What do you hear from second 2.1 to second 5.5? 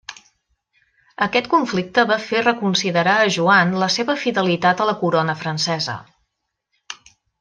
va fer reconsiderar a Joan la seva fidelitat a la corona